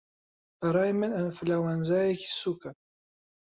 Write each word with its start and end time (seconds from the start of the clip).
بەڕای 0.59 0.91
من 0.99 1.11
ئەنفلەوەنزایەکی 1.17 2.33
سووکه 2.39 2.71